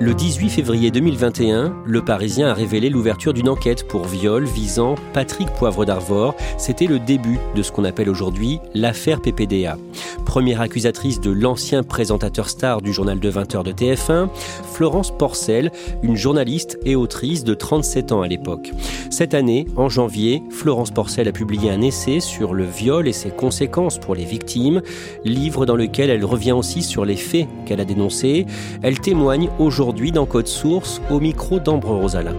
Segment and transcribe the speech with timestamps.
[0.00, 5.48] Le 18 février 2021, Le Parisien a révélé l'ouverture d'une enquête pour viol visant Patrick
[5.54, 6.36] Poivre d'Arvor.
[6.56, 9.76] C'était le début de ce qu'on appelle aujourd'hui l'affaire PPDA.
[10.24, 14.28] Première accusatrice de l'ancien présentateur star du journal de 20h de TF1,
[14.72, 15.72] Florence Porcel,
[16.04, 18.70] une journaliste et autrice de 37 ans à l'époque.
[19.10, 23.30] Cette année, en janvier, Florence Porcel a publié un essai sur le viol et ses
[23.30, 24.80] conséquences pour les victimes,
[25.24, 28.46] livre dans lequel elle revient aussi sur les faits qu'elle a dénoncés.
[28.82, 32.34] Elle témoigne aujourd'hui dans Code Source au micro d'Ambre Rosalin.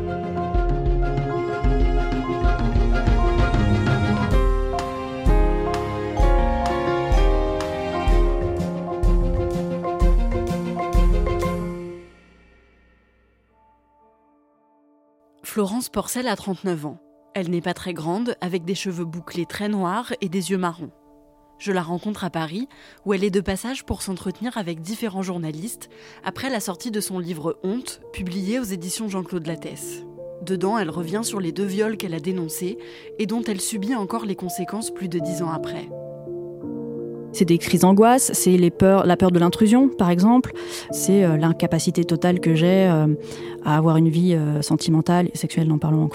[15.43, 16.99] Florence Porcel a 39 ans.
[17.33, 20.91] Elle n'est pas très grande, avec des cheveux bouclés très noirs et des yeux marrons.
[21.59, 22.69] Je la rencontre à Paris,
[23.05, 25.89] où elle est de passage pour s'entretenir avec différents journalistes,
[26.23, 30.05] après la sortie de son livre Honte, publié aux éditions Jean-Claude Lattès.
[30.41, 32.77] Dedans, elle revient sur les deux viols qu'elle a dénoncés
[33.19, 35.89] et dont elle subit encore les conséquences plus de dix ans après.
[37.31, 40.53] C'est des crises d'angoisse, c'est les peurs, la peur de l'intrusion, par exemple.
[40.91, 43.07] C'est euh, l'incapacité totale que j'ai euh,
[43.63, 46.09] à avoir une vie euh, sentimentale et sexuelle, n'en parlons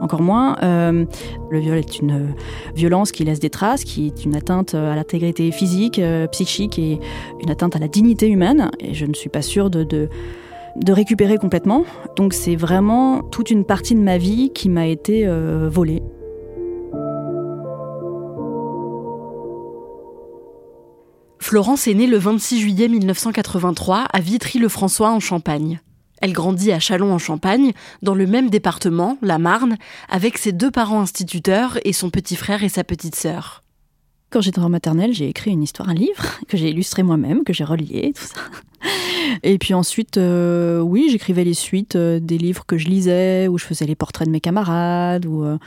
[0.00, 0.56] encore moins.
[0.60, 2.34] le viol est une
[2.74, 6.00] violence qui laisse des traces, qui est une atteinte à l'intégrité physique,
[6.32, 6.98] psychique et
[7.42, 8.70] une atteinte à la dignité humaine.
[8.80, 10.08] Et je ne suis pas sûre de
[10.88, 11.84] récupérer complètement.
[12.16, 15.26] Donc c'est vraiment toute une partie de ma vie qui m'a été
[15.68, 16.02] volée.
[21.48, 25.80] Florence est née le 26 juillet 1983 à Vitry-le-François en Champagne.
[26.20, 27.72] Elle grandit à Châlons en Champagne,
[28.02, 29.78] dans le même département, la Marne,
[30.10, 33.62] avec ses deux parents instituteurs et son petit frère et sa petite sœur.
[34.28, 37.54] Quand j'étais en maternelle, j'ai écrit une histoire, un livre que j'ai illustré moi-même, que
[37.54, 38.42] j'ai relié, tout ça.
[39.42, 43.58] Et puis ensuite, euh, oui, j'écrivais les suites euh, des livres que je lisais, où
[43.58, 45.26] je faisais les portraits de mes camarades.
[45.26, 45.58] Euh,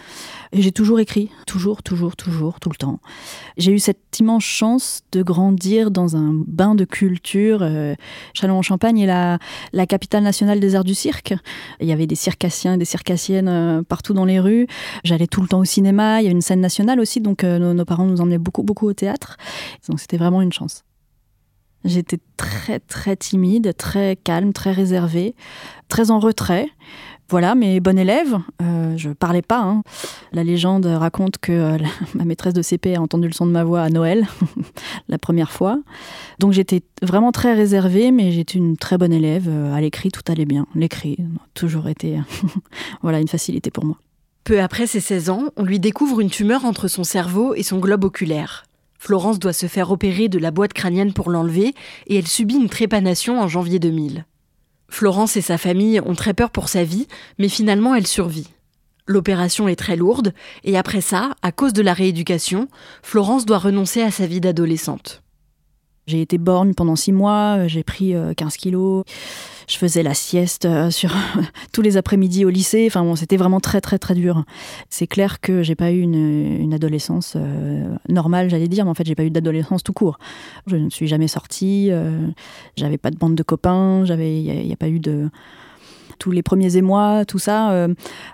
[0.52, 3.00] Et j'ai toujours écrit, toujours, toujours, toujours, tout le temps.
[3.58, 7.66] J'ai eu cette immense chance de grandir dans un bain de culture.
[8.34, 9.40] Châlons-en-Champagne est la,
[9.74, 11.34] la capitale nationale des arts du cirque.
[11.80, 14.68] Il y avait des circassiens et des circassiennes partout dans les rues.
[15.04, 16.22] J'allais tout le temps au cinéma.
[16.22, 18.88] Il y avait une scène nationale aussi, donc nos, nos parents nous emmenaient beaucoup, beaucoup
[18.88, 19.38] au théâtre.
[19.88, 20.84] Donc c'était vraiment une chance.
[21.84, 25.36] J'étais très très timide, très calme, très réservée,
[25.88, 26.68] très en retrait.
[27.32, 29.62] Voilà, mais bonne élève, euh, je parlais pas.
[29.62, 29.84] Hein.
[30.34, 31.78] La légende raconte que euh,
[32.14, 34.28] ma maîtresse de CP a entendu le son de ma voix à Noël,
[35.08, 35.80] la première fois.
[36.40, 39.48] Donc j'étais vraiment très réservée, mais j'étais une très bonne élève.
[39.48, 40.68] Euh, à l'écrit, tout allait bien.
[40.76, 42.20] L'écrit a toujours été
[43.02, 43.96] voilà, une facilité pour moi.
[44.44, 47.80] Peu après ses 16 ans, on lui découvre une tumeur entre son cerveau et son
[47.80, 48.66] globe oculaire.
[49.04, 51.74] Florence doit se faire opérer de la boîte crânienne pour l'enlever
[52.06, 54.26] et elle subit une trépanation en janvier 2000.
[54.90, 57.08] Florence et sa famille ont très peur pour sa vie,
[57.40, 58.50] mais finalement elle survit.
[59.08, 62.68] L'opération est très lourde et après ça, à cause de la rééducation,
[63.02, 65.21] Florence doit renoncer à sa vie d'adolescente.
[66.12, 69.04] J'ai été borgne pendant six mois, j'ai pris 15 kilos
[69.72, 70.90] je faisais la sieste euh,
[71.72, 72.86] tous les après-midi au lycée.
[72.88, 74.44] Enfin c'était vraiment très très très dur.
[74.90, 79.06] C'est clair que j'ai pas eu une, adolescence euh, normale, j'allais dire, mais en fait
[79.06, 80.20] j'ai pas eu d'adolescence tout court.
[80.68, 82.28] Je ne suis jamais sortie, euh,
[82.76, 85.30] j'avais pas de bande de copains, j'avais, il n'y a, pas eu de
[86.18, 87.88] tous les premiers émois, tout ça.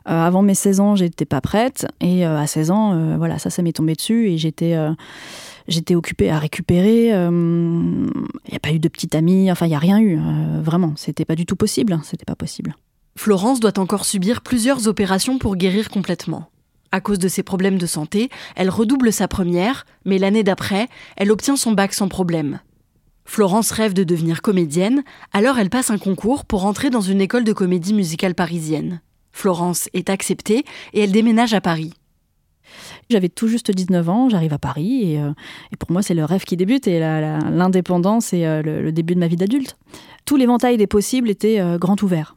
[0.05, 1.87] avant mes 16 ans, j'étais pas prête.
[2.01, 4.29] Et à 16 ans, voilà, ça, ça m'est tombé dessus.
[4.29, 4.75] Et j'étais,
[5.67, 7.07] J'étais occupée à récupérer.
[7.07, 9.51] Il n'y a pas eu de petite amie.
[9.51, 10.19] Enfin, il n'y a rien eu.
[10.61, 11.99] vraiment, c'était pas du tout possible.
[12.03, 12.75] C'était pas possible.
[13.17, 16.49] Florence doit encore subir plusieurs opérations pour guérir complètement.
[16.91, 20.87] À cause de ses problèmes de santé, elle redouble sa première, mais l'année d'après,
[21.17, 22.59] elle obtient son bac sans problème.
[23.25, 25.03] Florence rêve de devenir comédienne,
[25.33, 29.01] alors elle passe un concours pour entrer dans une école de comédie musicale parisienne.
[29.31, 31.93] Florence est acceptée et elle déménage à Paris.
[33.09, 35.31] J'avais tout juste 19 ans, j'arrive à Paris et, euh,
[35.79, 39.27] pour moi c'est le rêve qui débute et l'indépendance et euh, le, début de ma
[39.27, 39.77] vie d'adulte.
[40.25, 42.35] Tout l'éventail des possibles était euh, grand ouvert.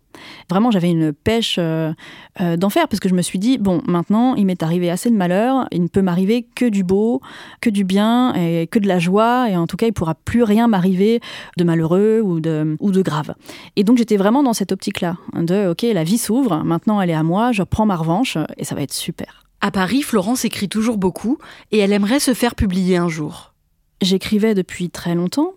[0.49, 4.63] Vraiment, j'avais une pêche d'enfer parce que je me suis dit, bon, maintenant, il m'est
[4.63, 7.23] arrivé assez de malheur, il ne peut m'arriver que du beau,
[7.61, 10.43] que du bien et que de la joie, et en tout cas, il pourra plus
[10.43, 11.21] rien m'arriver
[11.57, 13.35] de malheureux ou de, ou de grave.
[13.77, 17.15] Et donc, j'étais vraiment dans cette optique-là, de, ok, la vie s'ouvre, maintenant elle est
[17.15, 19.40] à moi, je prends ma revanche, et ça va être super.
[19.61, 21.39] À Paris, Florence écrit toujours beaucoup
[21.71, 23.53] et elle aimerait se faire publier un jour.
[24.01, 25.53] J'écrivais depuis très longtemps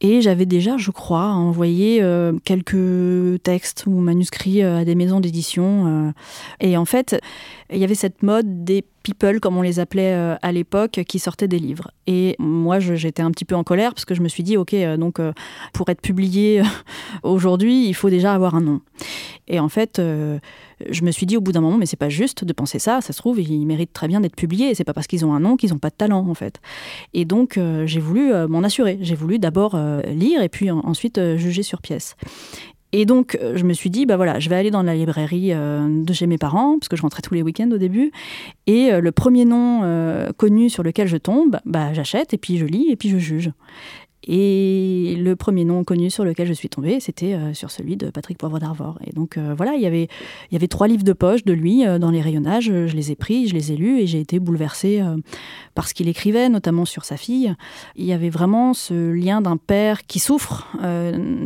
[0.00, 5.20] et j'avais déjà, je crois, envoyé euh, quelques textes ou manuscrits euh, à des maisons
[5.20, 5.86] d'édition.
[6.08, 6.12] Euh.
[6.58, 7.20] et en fait,
[7.70, 10.12] il y avait cette mode des people, comme on les appelait
[10.42, 11.92] à l'époque, qui sortaient des livres.
[12.08, 14.74] Et moi, j'étais un petit peu en colère parce que je me suis dit, ok,
[14.98, 15.20] donc
[15.72, 16.62] pour être publié
[17.22, 18.80] aujourd'hui, il faut déjà avoir un nom.
[19.46, 20.00] Et en fait,
[20.90, 23.00] je me suis dit au bout d'un moment, mais c'est pas juste de penser ça.
[23.00, 24.70] Ça se trouve, ils méritent très bien d'être publiés.
[24.70, 26.60] Et c'est pas parce qu'ils ont un nom qu'ils n'ont pas de talent, en fait.
[27.12, 28.98] Et donc, euh, j'ai voulu euh, m'en assurer.
[29.00, 32.16] J'ai voulu d'abord euh, lire et puis ensuite juger sur pièce.
[32.96, 36.12] Et donc, je me suis dit, bah voilà, je vais aller dans la librairie de
[36.12, 38.12] chez mes parents, parce que je rentrais tous les week-ends au début.
[38.68, 39.82] Et le premier nom
[40.36, 43.50] connu sur lequel je tombe, bah j'achète, et puis je lis, et puis je juge.
[44.26, 48.08] Et le premier nom connu sur lequel je suis tombée, c'était euh, sur celui de
[48.08, 48.98] Patrick Poivre d'Arvor.
[49.06, 50.08] Et donc euh, voilà, il y, avait,
[50.50, 52.64] y avait trois livres de poche de lui euh, dans les rayonnages.
[52.64, 55.02] Je les ai pris, je les ai lus et j'ai été bouleversée
[55.74, 57.54] par ce qu'il écrivait, notamment sur sa fille.
[57.96, 60.66] Il y avait vraiment ce lien d'un père qui souffre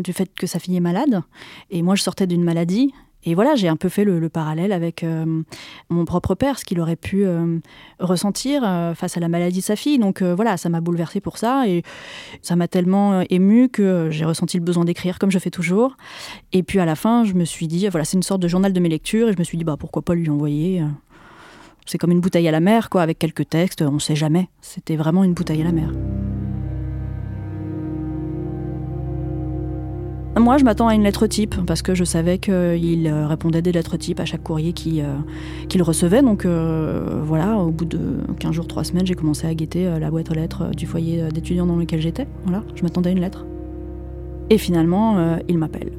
[0.03, 1.23] du fait que sa fille est malade.
[1.71, 2.93] Et moi, je sortais d'une maladie
[3.25, 5.43] et voilà, j'ai un peu fait le, parallèle avec euh,
[5.91, 7.59] mon propre père, ce qu'il aurait pu euh,
[7.99, 9.99] ressentir euh, face à la maladie de sa fille.
[9.99, 11.83] Donc voilà, ça m'a bouleversée pour ça et
[12.43, 15.97] ça m'a tellement ému que j'ai ressenti le besoin d'écrire comme je fais toujours.
[16.53, 18.73] Et puis à la fin, je me suis dit, voilà, c'est une sorte de journal
[18.73, 20.83] de mes lectures et je me suis dit, bah pourquoi pas lui envoyer.
[21.87, 24.49] C'est comme une bouteille à la mer, quoi, avec quelques textes, on sait jamais.
[24.61, 25.91] C'était vraiment une bouteille à la mer.
[30.49, 33.71] Moi, je m'attends à une lettre type parce que je savais qu'il euh, répondait des
[33.71, 35.15] lettres types à chaque courrier euh,
[35.69, 36.23] qu'il recevait.
[36.23, 37.99] Donc euh, voilà, au bout de
[38.41, 41.67] 15 jours, 3 semaines, j'ai commencé à guetter la boîte aux lettres du foyer d'étudiants
[41.67, 42.27] dans lequel j'étais.
[42.45, 43.45] Voilà, je m'attendais à une lettre.
[44.49, 45.93] Et finalement, il m'appelle.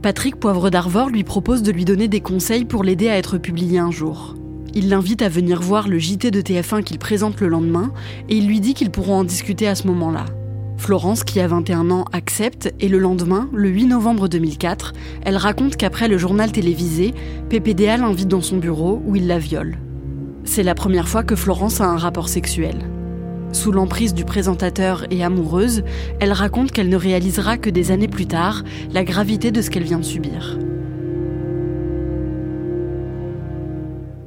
[0.00, 3.78] Patrick Poivre d'Arvor lui propose de lui donner des conseils pour l'aider à être publié
[3.78, 4.36] un jour.
[4.72, 7.92] Il l'invite à venir voir le JT de TF1 qu'il présente le lendemain
[8.30, 10.24] et il lui dit qu'ils pourront en discuter à ce moment-là.
[10.76, 14.92] Florence, qui a 21 ans, accepte et le lendemain, le 8 novembre 2004,
[15.24, 17.14] elle raconte qu'après le journal télévisé,
[17.48, 19.78] PPDA l'invite dans son bureau où il la viole.
[20.44, 22.76] C'est la première fois que Florence a un rapport sexuel.
[23.52, 25.82] Sous l'emprise du présentateur et amoureuse,
[26.20, 28.62] elle raconte qu'elle ne réalisera que des années plus tard
[28.92, 30.58] la gravité de ce qu'elle vient de subir.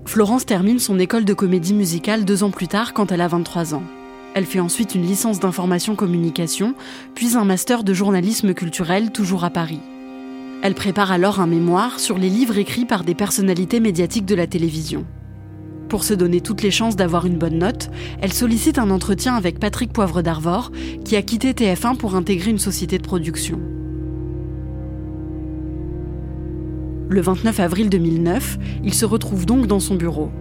[0.06, 3.76] Florence termine son école de comédie musicale deux ans plus tard quand elle a 23
[3.76, 3.84] ans.
[4.40, 6.74] Elle fait ensuite une licence d'information communication,
[7.14, 9.82] puis un master de journalisme culturel, toujours à Paris.
[10.64, 14.48] Elle prépare alors un mémoire sur les livres écrits par des personnalités médiatiques de la
[14.48, 15.06] télévision.
[15.90, 17.90] Pour se donner toutes les chances d'avoir une bonne note,
[18.22, 20.72] elle sollicite un entretien avec Patrick Poivre d'Arvor,
[21.04, 23.60] qui a quitté TF1 pour intégrer une société de production.
[27.10, 30.32] Le 29 avril 2009, il se retrouve donc dans son bureau.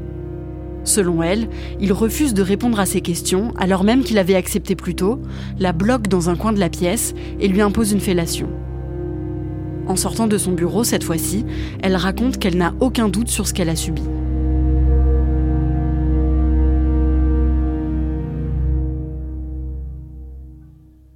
[0.88, 4.94] Selon elle, il refuse de répondre à ses questions alors même qu'il avait accepté plus
[4.94, 5.20] tôt,
[5.58, 8.48] la bloque dans un coin de la pièce et lui impose une fellation.
[9.86, 11.44] En sortant de son bureau cette fois-ci,
[11.82, 14.00] elle raconte qu'elle n'a aucun doute sur ce qu'elle a subi.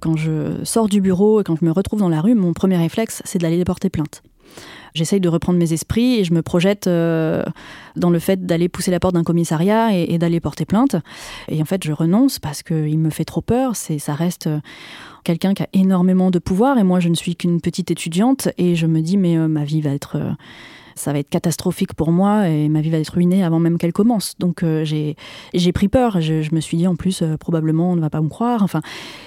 [0.01, 2.77] Quand je sors du bureau et quand je me retrouve dans la rue, mon premier
[2.77, 4.21] réflexe, c'est d'aller porter plainte.
[4.93, 7.43] J'essaye de reprendre mes esprits et je me projette euh,
[7.95, 10.95] dans le fait d'aller pousser la porte d'un commissariat et, d'aller porter plainte.
[11.47, 13.75] Et en fait, je renonce parce qu'il me fait trop peur.
[13.75, 14.59] C'est, ça reste euh,
[15.23, 18.75] quelqu'un qui a énormément de pouvoir et moi, je ne suis qu'une petite étudiante et
[18.75, 20.17] je me dis, mais euh, ma vie va être
[20.95, 23.93] ça va être catastrophique pour moi et ma vie va être ruinée avant même qu'elle
[23.93, 24.35] commence.
[24.39, 26.21] Donc euh, j'ai pris peur.
[26.21, 28.63] Je, me suis dit en plus euh, probablement on ne va pas me croire.
[28.63, 28.81] Enfin,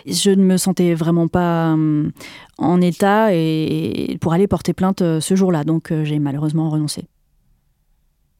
[0.06, 2.12] je ne me sentais vraiment pas hum,
[2.58, 5.64] en état et, pour aller porter plainte euh, ce jour-là.
[5.64, 7.08] Donc j'ai malheureusement renoncé.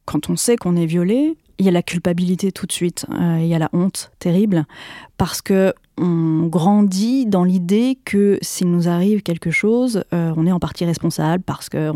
[0.05, 3.39] quand on sait qu'on est violé, il y a la culpabilité tout de suite, euh,
[3.39, 4.65] il y a la honte terrible,
[5.17, 10.51] parce que on grandit dans l'idée que s'il nous arrive quelque chose, euh, on est
[10.51, 11.91] en partie responsable parce que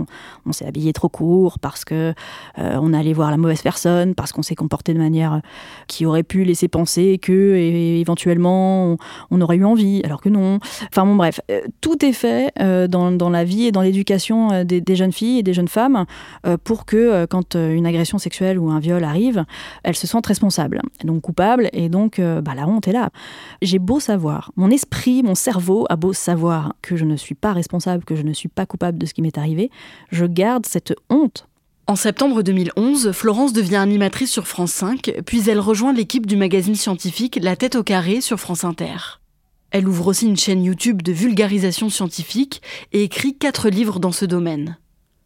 [0.46, 2.13] on, s'est habillé trop court, parce que
[2.58, 5.41] euh, on est allé voir la mauvaise personne, parce qu'on s'est comporté de manière
[5.88, 8.98] qui aurait pu laisser penser que éventuellement
[9.29, 10.60] on, aurait eu envie, alors que non.
[10.89, 12.53] Enfin bon bref, euh, tout est fait
[12.89, 16.05] dans, dans, la vie et dans l'éducation des, jeunes filles et des jeunes femmes
[16.63, 19.46] pour que quand une agression sexuelle ou un viol arrive,
[19.84, 23.10] elles se sentent responsables, donc coupables, et donc bah, la honte est là.
[24.00, 28.16] Savoir, mon esprit, mon cerveau a beau savoir que je ne suis pas responsable, que
[28.16, 29.70] je ne suis pas coupable de ce qui m'est arrivé,
[30.12, 31.48] je garde cette honte.
[31.88, 36.76] En septembre 2011, Florence devient animatrice sur France 5, puis elle rejoint l'équipe du magazine
[36.76, 39.20] scientifique La tête au carré sur France Inter.
[39.72, 44.26] Elle ouvre aussi une chaîne YouTube de vulgarisation scientifique et écrit quatre livres dans ce
[44.26, 44.78] domaine.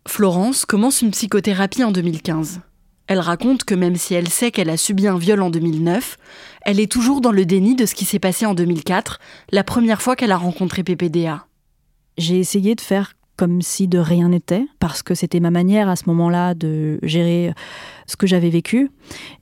[0.08, 2.62] Florence commence une psychothérapie en 2015.
[3.08, 6.18] Elle raconte que même si elle sait qu'elle a subi un viol en 2009,
[6.62, 9.20] elle est toujours dans le déni de ce qui s'est passé en 2004,
[9.52, 11.46] la première fois qu'elle a rencontré PPDA.
[12.18, 15.96] J'ai essayé de faire comme si de rien n'était, parce que c'était ma manière à
[15.96, 17.54] ce moment-là de gérer
[18.08, 18.92] ce que j'avais vécu.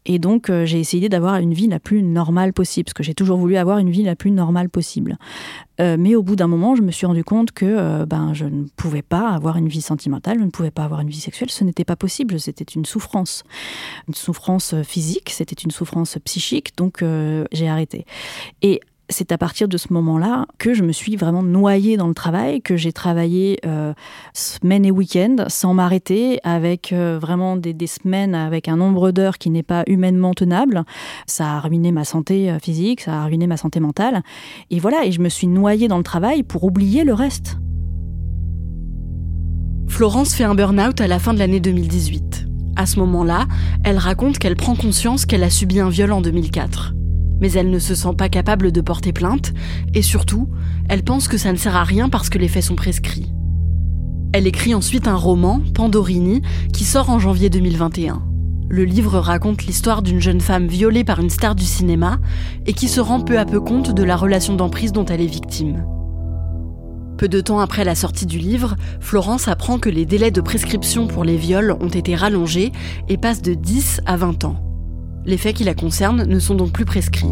[0.05, 3.13] Et donc, euh, j'ai essayé d'avoir une vie la plus normale possible, parce que j'ai
[3.13, 5.17] toujours voulu avoir une vie la plus normale possible.
[5.79, 8.45] Euh, mais au bout d'un moment, je me suis rendu compte que euh, ben, je
[8.45, 11.49] ne pouvais pas avoir une vie sentimentale, je ne pouvais pas avoir une vie sexuelle,
[11.49, 13.43] ce n'était pas possible, c'était une souffrance.
[14.07, 17.03] Une souffrance physique, c'était une souffrance psychique, donc
[17.51, 18.05] j'ai arrêté.
[18.61, 22.13] Et c'est à partir de ce moment-là que je me suis vraiment noyée dans le
[22.13, 23.93] travail, que j'ai travaillé euh,
[24.33, 29.49] semaine et week-end sans m'arrêter, avec euh, vraiment des, semaines avec un nombre d'heures qui
[29.49, 30.83] n'est pas humainement tenable.
[31.27, 34.23] Ça a ruiné ma santé euh, physique, ça a ruiné ma santé mentale.
[34.69, 37.57] Et voilà, et je me suis noyée dans le travail pour oublier le reste.
[39.87, 42.47] Florence fait un burn-out à la fin de l'année 2018.
[42.75, 43.47] À ce moment-là,
[43.83, 46.93] elle raconte qu'elle prend conscience qu'elle a subi un viol en 2004
[47.43, 49.51] mais elle ne se sent pas capable de porter plainte,
[49.93, 50.47] et surtout,
[50.87, 53.33] elle pense que ça ne sert à rien parce que les faits sont prescrits.
[54.31, 58.23] Elle écrit ensuite un roman, Pandorini, qui sort en janvier 2021.
[58.69, 62.19] Le livre raconte l'histoire d'une jeune femme violée par une star du cinéma
[62.65, 65.25] et qui se rend peu à peu compte de la relation d'emprise dont elle est
[65.25, 65.85] victime.
[67.17, 71.07] Peu de temps après la sortie du livre, Florence apprend que les délais de prescription
[71.07, 72.71] pour les viols ont été rallongés
[73.09, 74.72] et passent de 10 à 20 ans.
[75.25, 77.31] Les faits qui la concernent ne sont donc plus prescrits.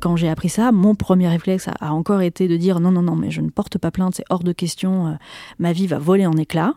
[0.00, 3.16] Quand j'ai appris ça, mon premier réflexe a encore été de dire non, non, non,
[3.16, 5.12] mais je ne porte pas plainte, c'est hors de question, euh,
[5.58, 6.74] ma vie va voler en éclats.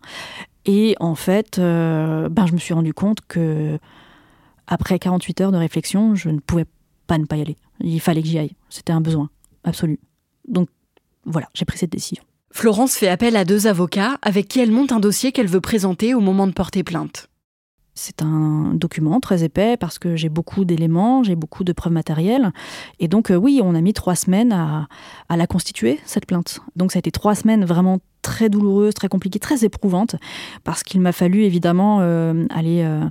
[0.65, 3.77] Et en fait, euh, ben, je me suis rendu compte que
[4.65, 6.65] après 48 heures de réflexion, je ne pouvais
[7.05, 7.57] pas ne pas y aller.
[7.79, 8.55] Il fallait que j'y aille.
[8.69, 9.29] C'était un besoin
[9.63, 9.99] absolu.
[10.47, 10.69] Donc
[11.25, 12.23] voilà, j'ai pris cette décision.
[12.57, 16.13] Florence fait appel à deux avocats avec qui elle monte un dossier qu'elle veut présenter
[16.13, 17.27] au moment de porter plainte.
[17.95, 22.53] C'est un document très épais parce que j'ai beaucoup d'éléments, j'ai beaucoup de preuves matérielles.
[23.01, 24.87] Et donc euh, oui, on a mis trois semaines à,
[25.35, 26.61] la constituer, cette plainte.
[26.77, 30.15] Donc ça a été trois semaines vraiment très douloureuses, très compliquées, très éprouvantes,
[30.63, 33.03] parce qu'il m'a fallu évidemment euh, aller euh,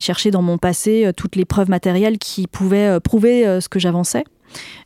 [0.00, 4.24] chercher dans mon passé toutes les preuves matérielles qui pouvaient prouver ce que j'avançais.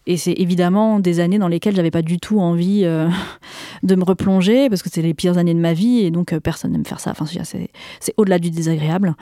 [0.07, 3.09] Et c'est évidemment des années dans lesquelles j'avais pas du tout envie euh,
[3.83, 6.41] de me replonger parce que c'est les pires années de ma vie et donc euh,
[6.41, 7.13] personne n'aime faire ça.
[7.13, 9.15] Enfin, c'est, au-delà du désagréable,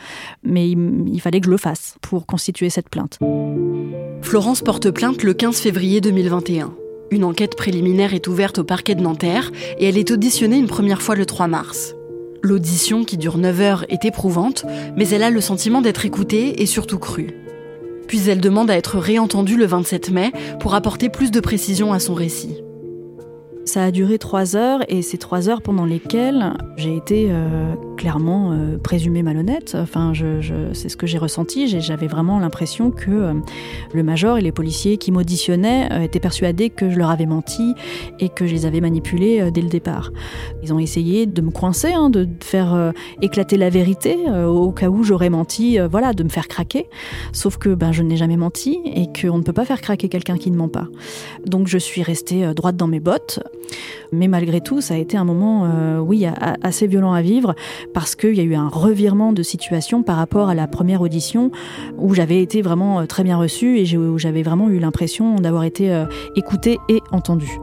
[0.42, 3.18] mais il, fallait que je le fasse pour constituer cette plainte.
[4.22, 6.72] Florence porte plainte le 15 février 2021.
[7.10, 11.02] Une enquête préliminaire est ouverte au parquet de Nanterre et elle est auditionnée une première
[11.02, 11.94] fois le 3 mars.
[12.42, 14.64] L'audition, qui dure 9 heures, est éprouvante,
[14.96, 17.34] mais elle a le sentiment d'être écoutée et surtout crue.
[18.10, 22.00] Puis elle demande à être réentendue le 27 mai pour apporter plus de précision à
[22.00, 22.60] son récit.
[23.72, 28.50] Ça a duré trois heures et c'est trois heures pendant lesquelles j'ai été euh, clairement
[28.50, 29.76] euh, présumée malhonnête.
[29.80, 30.12] Enfin,
[30.72, 31.68] c'est ce que j'ai ressenti.
[31.80, 33.34] J'avais vraiment l'impression que euh,
[33.94, 37.76] le major et les policiers qui m'auditionnaient étaient persuadés que je leur avais menti
[38.18, 40.10] et que je les avais manipulés dès le départ.
[40.64, 44.16] Ils ont essayé de me coincer, hein, de faire éclater la vérité
[44.48, 46.86] au cas où j'aurais menti, voilà, de me faire craquer.
[47.32, 50.38] Sauf que ben, je n'ai jamais menti et qu'on ne peut pas faire craquer quelqu'un
[50.38, 50.88] qui ne ment pas.
[51.46, 53.38] Donc je suis restée droite dans mes bottes
[54.12, 56.30] mais malgré tout, ça a été un moment, euh,
[56.62, 57.54] assez violent à vivre
[57.94, 61.50] parce qu'il y a eu un revirement de situation par rapport à la première audition
[61.96, 65.64] où j'avais été vraiment euh, très bien reçue et où j'avais vraiment eu l'impression d'avoir
[65.64, 67.58] été euh, écoutée et entendue.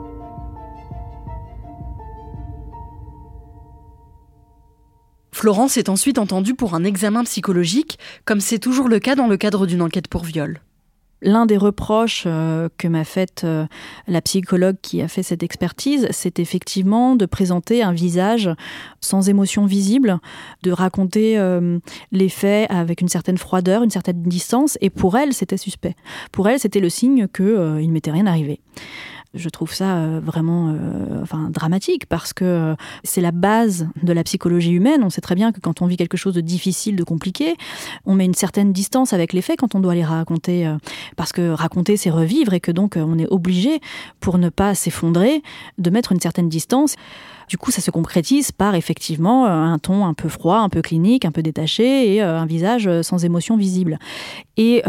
[5.31, 9.37] Florence est ensuite entendue pour un examen psychologique, comme c'est toujours le cas dans le
[9.37, 10.59] cadre d'une enquête pour viol.
[11.21, 13.65] L'un des reproches euh, que m'a fait euh,
[14.07, 18.51] la psychologue qui a fait cette expertise, c'est effectivement de présenter un visage
[19.01, 20.19] sans émotion visible,
[20.61, 21.79] de raconter euh,
[22.11, 25.95] les faits avec une certaine froideur, une certaine distance, et pour elle, c'était suspect.
[26.31, 28.61] Pour elle, c'était le signe qu'il ne m'était rien arrivé
[29.33, 34.13] je trouve ça euh, vraiment euh, enfin, dramatique parce que euh, c'est la base de
[34.13, 35.03] la psychologie humaine.
[35.03, 37.55] On sait très bien que quand on vit quelque chose de difficile, de compliqué,
[38.05, 40.71] on met une certaine distance avec les faits quand on doit les raconter.
[41.15, 43.79] parce que raconter, c'est revivre et que donc on est obligé,
[44.19, 45.41] pour ne pas s'effondrer,
[45.77, 46.95] de mettre une certaine distance.
[47.47, 51.25] Du coup, ça se concrétise par effectivement un ton un peu froid, un peu clinique,
[51.25, 53.99] un peu détaché et un visage sans émotion visible.
[54.57, 54.83] Et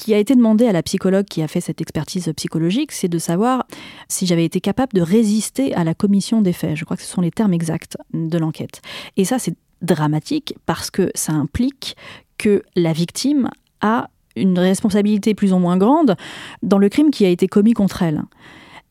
[0.00, 3.18] qui a été demandé à la psychologue qui a fait cette expertise psychologique, c'est de
[3.18, 3.66] savoir
[4.08, 6.74] si j'avais été capable de résister à la commission des faits.
[6.74, 8.80] Je crois que ce sont les termes exacts de l'enquête.
[9.18, 11.96] Et ça, c'est dramatique parce que ça implique
[12.38, 13.50] que la victime
[13.82, 16.16] a une responsabilité plus ou moins grande
[16.62, 18.22] dans le crime qui a été commis contre elle.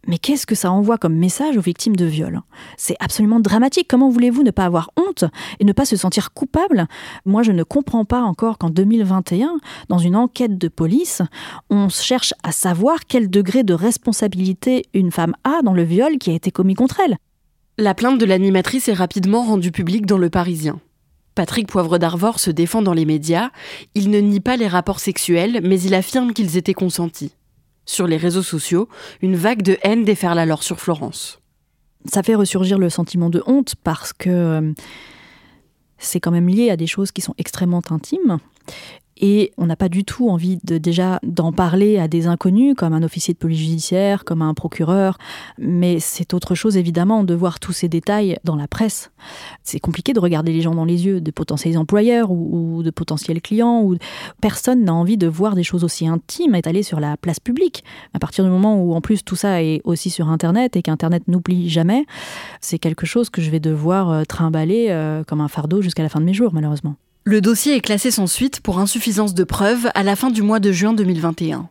[0.10, 2.42] Mais qu'est-ce que ça envoie comme message aux victimes de viol
[2.78, 3.86] C'est absolument dramatique.
[3.88, 5.24] Comment voulez-vous ne pas avoir honte
[5.60, 6.88] et ne pas se sentir coupable?
[7.26, 11.22] Moi, je ne comprends pas encore qu'en 2021, dans une enquête de police,
[11.70, 16.32] on cherche à savoir quel degré de responsabilité une femme a dans le viol qui
[16.32, 17.18] a été commis contre elle.
[17.78, 20.80] La plainte de l'animatrice est rapidement rendue publique dans Le Parisien.
[21.36, 23.52] Patrick Poivre d'Arvor se défend dans les médias.
[23.94, 27.32] Il ne nie pas les rapports sexuels, mais il affirme qu'ils étaient consentis.
[27.90, 28.88] Sur les réseaux sociaux,
[29.24, 31.40] une vague de haine déferle alors sur Florence.
[32.06, 34.74] Ça fait ressurgir le sentiment de honte parce que euh,
[35.98, 38.38] c'est quand même lié à des choses qui sont extrêmement intimes
[39.20, 42.94] et on n'a pas du tout envie de déjà d'en parler à des inconnus, comme
[42.94, 45.18] un officier de police judiciaire, comme un procureur.
[45.58, 49.12] Mais c'est autre chose, évidemment, de voir tous ces détails dans la presse.
[49.64, 53.42] C'est compliqué de regarder les gens dans les yeux, de potentiels employeurs ou, de potentiels
[53.42, 53.82] clients.
[53.82, 53.98] Ou...
[54.42, 57.84] Personne n'a envie de voir des choses aussi intimes étalées sur la place publique.
[58.14, 61.28] À partir du moment où, en plus, tout ça est aussi sur Internet et qu'Internet
[61.28, 62.06] n'oublie jamais,
[62.62, 66.10] c'est quelque chose que je vais devoir euh, trimballer euh, comme un fardeau jusqu'à la
[66.10, 66.96] fin de mes jours, malheureusement.
[67.30, 70.60] Le dossier est classé sans suite pour insuffisance de preuves à la fin du mois
[70.60, 71.70] de juin 2021.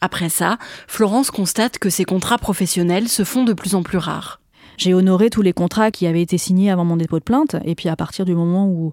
[0.00, 4.40] Après ça, Florence constate que ses contrats professionnels se font de plus en plus rares.
[4.76, 7.76] J'ai honoré tous les contrats qui avaient été signés avant mon dépôt de plainte, et
[7.76, 8.90] puis à partir du moment où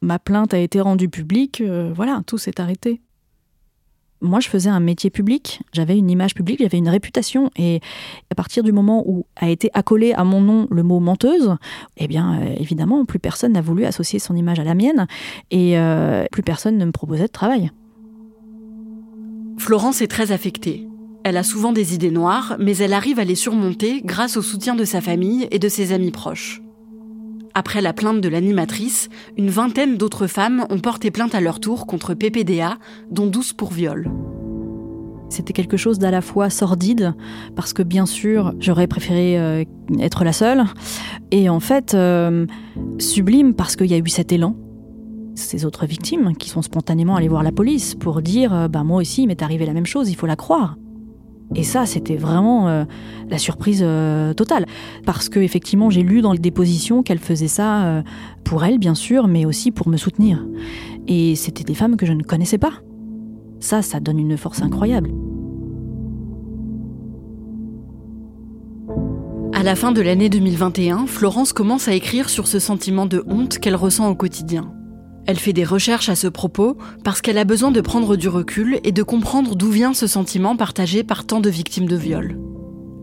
[0.00, 3.02] ma plainte a été rendue publique, euh, voilà, tout s'est arrêté
[4.24, 7.50] moi, je faisais un métier public, j'avais une image publique, j'avais une réputation.
[7.56, 7.80] Et
[8.30, 11.56] à partir du moment où a été accolé à mon nom le mot menteuse,
[11.98, 15.06] eh bien, euh, évidemment, plus personne n'a voulu associer son image à la mienne
[15.50, 17.70] et euh, plus personne ne me proposait de travail.
[19.58, 20.88] Florence est très affectée.
[21.22, 24.74] Elle a souvent des idées noires, mais elle arrive à les surmonter grâce au soutien
[24.74, 26.63] de sa famille et de ses amis proches.
[27.56, 31.86] Après la plainte de l'animatrice, une vingtaine d'autres femmes ont porté plainte à leur tour
[31.86, 32.78] contre PPDA,
[33.12, 34.10] dont 12 pour viol.
[35.28, 37.14] C'était quelque chose d'à la fois sordide,
[37.54, 39.64] parce que bien sûr, j'aurais préféré euh,
[40.00, 40.64] être la seule,
[41.30, 42.44] et en fait, euh,
[42.98, 44.56] sublime, parce qu'il y a eu cet élan.
[45.36, 49.00] Ces autres victimes qui sont spontanément allées voir la police pour dire euh, bah, Moi
[49.00, 50.76] aussi, il m'est arrivé la même chose, il faut la croire.
[51.54, 52.84] Et ça, c'était vraiment euh,
[53.28, 54.66] la surprise euh, totale.
[55.04, 58.02] Parce que effectivement, j'ai lu dans les dépositions qu'elle faisait ça euh,
[58.44, 60.44] pour elle, bien sûr, mais aussi pour me soutenir.
[61.06, 62.72] Et c'était des femmes que je ne connaissais pas.
[63.60, 65.10] Ça, ça donne une force incroyable.
[69.52, 73.58] À la fin de l'année 2021, Florence commence à écrire sur ce sentiment de honte
[73.58, 74.72] qu'elle ressent au quotidien.
[75.26, 78.78] Elle fait des recherches à ce propos parce qu'elle a besoin de prendre du recul
[78.84, 82.38] et de comprendre d'où vient ce sentiment partagé par tant de victimes de viol.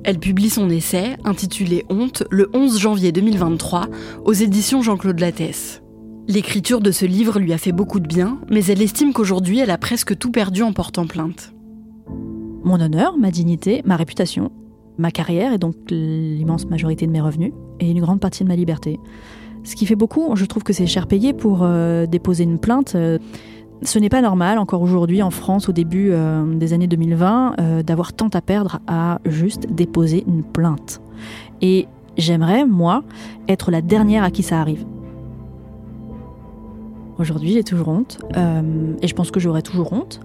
[0.04, 3.88] Elle publie son essai, intitulé Honte, le 11 janvier 2023,
[4.26, 5.82] aux éditions Jean-Claude Lattès.
[6.28, 9.72] L'écriture de ce livre lui a fait beaucoup de bien, mais elle estime qu'aujourd'hui elle
[9.72, 11.54] a presque tout perdu en portant plainte.
[12.64, 14.52] Mon honneur, ma dignité, ma réputation,
[14.98, 18.56] ma carrière et donc l'immense majorité de mes revenus, et une grande partie de ma
[18.56, 19.00] liberté.
[19.64, 22.96] Ce qui fait beaucoup, je trouve que c'est cher payé pour euh, déposer une plainte.
[22.96, 23.20] Euh,
[23.84, 28.14] ce n'est pas normal encore aujourd'hui en France au début euh, des années 2020 d'avoir
[28.14, 31.02] tant à perdre à juste déposer une plainte.
[31.62, 33.04] Et j'aimerais, moi,
[33.48, 34.86] être la dernière à qui ça arrive.
[37.18, 38.20] Aujourd'hui, j'ai toujours honte
[39.02, 40.22] et je pense que j'aurai toujours honte.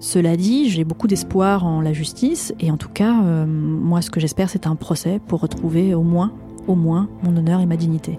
[0.00, 3.12] Cela dit, j'ai beaucoup d'espoir en la justice et en tout cas,
[3.46, 6.32] moi, ce que j'espère, c'est un procès pour retrouver au moins
[6.66, 8.18] au moins mon honneur et ma dignité.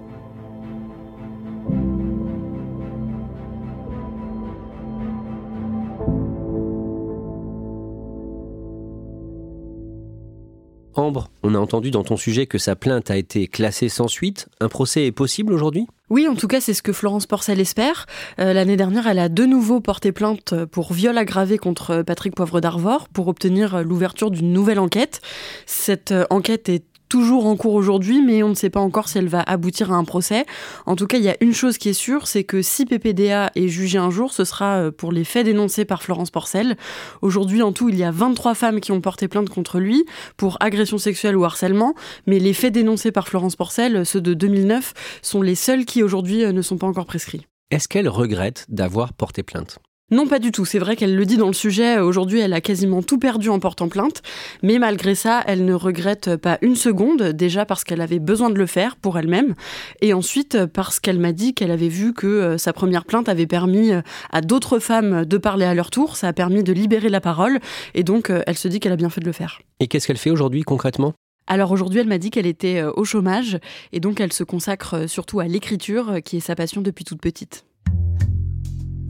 [10.96, 14.48] Ambre, on a entendu dans ton sujet que sa plainte a été classée sans suite.
[14.62, 15.88] Un procès est possible aujourd'hui?
[16.12, 18.06] Oui, en tout cas, c'est ce que Florence Porcel espère.
[18.40, 22.62] Euh, l'année dernière, elle a de nouveau porté plainte pour viol aggravé contre Patrick Poivre
[22.62, 25.22] d'Arvor pour obtenir l'ouverture d'une nouvelle enquête.
[25.66, 29.28] Cette enquête est toujours en cours aujourd'hui, mais on ne sait pas encore si elle
[29.28, 30.47] va aboutir à un procès.
[30.88, 33.52] En tout cas, il y a une chose qui est sûre, c'est que si PPDA
[33.54, 36.76] est jugé un jour, ce sera euh, pour les faits dénoncés par Florence Porcel.
[37.21, 40.04] Aujourd'hui, en tout, il y a 23 femmes qui ont porté plainte contre lui
[40.38, 41.93] pour agression sexuelle ou harcèlement,
[42.26, 46.43] mais les faits dénoncés par Florence Porcel, ceux de 2009, sont les seuls qui aujourd'hui
[46.43, 47.45] euh, ne sont pas encore prescrits.
[47.69, 49.78] Est-ce qu'elle regrette d'avoir porté plainte?
[50.13, 50.63] Non, pas du tout.
[50.63, 51.97] C'est vrai qu'elle le dit dans le sujet.
[51.97, 54.21] Aujourd'hui, elle a quasiment tout perdu en portant plainte.
[54.62, 57.23] Mais malgré ça, elle ne regrette pas une seconde.
[57.32, 59.56] Déjà parce qu'elle avait besoin de le faire pour elle-même.
[60.02, 63.47] Et ensuite parce qu'elle m'a dit qu'elle avait vu que euh, sa première plainte avait
[63.47, 66.15] permis euh, à d'autres femmes de parler à leur tour.
[66.15, 67.60] Ça a permis de libérer la parole.
[67.95, 69.62] Et donc, euh, elle se dit qu'elle a bien fait de le faire.
[69.80, 71.13] Et qu'est-ce qu'elle fait aujourd'hui concrètement?
[71.47, 73.58] Alors aujourd'hui, elle m'a dit qu'elle était au chômage
[73.91, 77.65] et donc elle se consacre surtout à l'écriture, qui est sa passion depuis toute petite.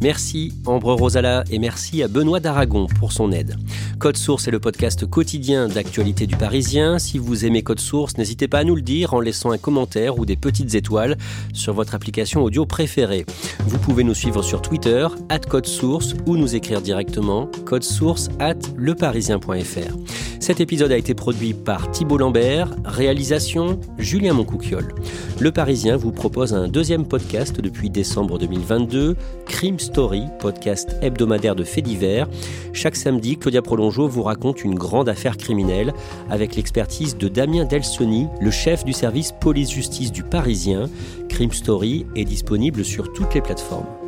[0.03, 3.55] Merci Ambre Rosala et merci à Benoît d'Aragon pour son aide.
[3.99, 6.99] Code Source est le podcast quotidien d'actualité du Parisien.
[6.99, 10.19] Si vous aimez Code Source, n'hésitez pas à nous le dire en laissant un commentaire
[10.19, 11.17] ou des petites étoiles
[11.53, 13.25] sur votre application audio préférée.
[13.65, 18.59] Vous pouvez nous suivre sur Twitter, at Code Source, ou nous écrire directement source at
[18.75, 20.32] leparisien.fr.
[20.43, 24.93] Cet épisode a été produit par Thibault Lambert, réalisation Julien Moncouquiol.
[25.39, 31.63] Le Parisien vous propose un deuxième podcast depuis décembre 2022, Crime Story, podcast hebdomadaire de
[31.63, 32.27] faits divers.
[32.73, 35.93] Chaque samedi, Claudia Prolongeau vous raconte une grande affaire criminelle
[36.29, 40.89] avec l'expertise de Damien Delsoni, le chef du service police-justice du Parisien.
[41.29, 44.02] Crime Story est disponible sur toutes les plateformes.